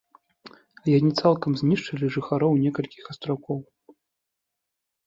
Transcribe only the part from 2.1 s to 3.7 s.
жыхароў некалькіх астраўкоў.